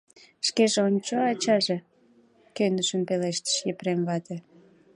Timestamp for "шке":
0.47-0.65